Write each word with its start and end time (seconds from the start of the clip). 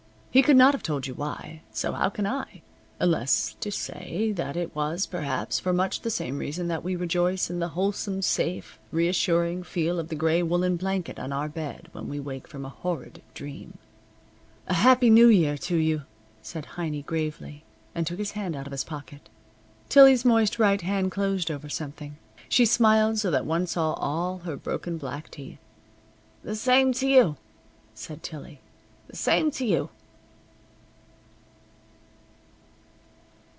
He 0.33 0.41
could 0.41 0.55
not 0.55 0.73
have 0.73 0.81
told 0.81 1.07
you 1.07 1.13
why, 1.13 1.61
so 1.73 1.91
how 1.91 2.07
can 2.09 2.25
I, 2.25 2.61
unless 3.01 3.57
to 3.59 3.69
say 3.69 4.31
that 4.31 4.55
it 4.55 4.73
was, 4.73 5.05
perhaps, 5.05 5.59
for 5.59 5.73
much 5.73 5.99
the 5.99 6.09
same 6.09 6.37
reason 6.37 6.69
that 6.69 6.85
we 6.85 6.95
rejoice 6.95 7.49
in 7.49 7.59
the 7.59 7.67
wholesome, 7.67 8.21
safe, 8.21 8.79
reassuring 8.93 9.63
feel 9.63 9.99
of 9.99 10.07
the 10.07 10.15
gray 10.15 10.41
woolen 10.41 10.77
blanket 10.77 11.19
on 11.19 11.33
our 11.33 11.49
bed 11.49 11.89
when 11.91 12.07
we 12.07 12.17
wake 12.17 12.47
from 12.47 12.63
a 12.63 12.69
horrid 12.69 13.21
dream. 13.33 13.77
"A 14.67 14.75
Happy 14.75 15.09
New 15.09 15.27
Year 15.27 15.57
to 15.57 15.75
you," 15.75 16.03
said 16.41 16.63
Heiny 16.77 17.01
gravely, 17.05 17.65
and 17.93 18.07
took 18.07 18.17
his 18.17 18.31
hand 18.31 18.55
out 18.55 18.67
of 18.67 18.71
his 18.71 18.85
pocket. 18.85 19.27
Tillie's 19.89 20.23
moist 20.23 20.57
right 20.57 20.79
hand 20.79 21.11
closed 21.11 21.51
over 21.51 21.67
something. 21.67 22.15
She 22.47 22.65
smiled 22.65 23.19
so 23.19 23.31
that 23.31 23.45
one 23.45 23.67
saw 23.67 23.95
all 23.95 24.37
her 24.45 24.55
broken 24.55 24.97
black 24.97 25.29
teeth. 25.29 25.59
"The 26.41 26.55
same 26.55 26.93
t' 26.93 27.13
you," 27.15 27.35
said 27.93 28.23
Tillie. 28.23 28.61
"The 29.09 29.17
same 29.17 29.51
t' 29.51 29.69
you." 29.69 29.89